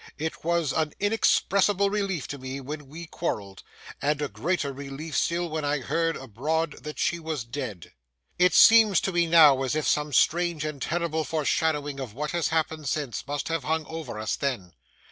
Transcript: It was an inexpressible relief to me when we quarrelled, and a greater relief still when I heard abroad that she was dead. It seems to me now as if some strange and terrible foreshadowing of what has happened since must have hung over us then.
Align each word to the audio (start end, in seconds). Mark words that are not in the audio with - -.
It 0.17 0.43
was 0.43 0.71
an 0.73 0.93
inexpressible 0.99 1.91
relief 1.91 2.27
to 2.29 2.39
me 2.39 2.59
when 2.59 2.87
we 2.87 3.05
quarrelled, 3.05 3.61
and 4.01 4.19
a 4.19 4.27
greater 4.27 4.73
relief 4.73 5.15
still 5.15 5.47
when 5.47 5.63
I 5.63 5.77
heard 5.81 6.15
abroad 6.15 6.83
that 6.83 6.97
she 6.97 7.19
was 7.19 7.43
dead. 7.43 7.93
It 8.39 8.55
seems 8.55 8.99
to 9.01 9.11
me 9.11 9.27
now 9.27 9.61
as 9.61 9.75
if 9.75 9.87
some 9.87 10.11
strange 10.11 10.65
and 10.65 10.81
terrible 10.81 11.23
foreshadowing 11.23 11.99
of 11.99 12.15
what 12.15 12.31
has 12.31 12.47
happened 12.47 12.89
since 12.89 13.27
must 13.27 13.47
have 13.49 13.63
hung 13.63 13.85
over 13.85 14.17
us 14.17 14.35
then. 14.35 14.73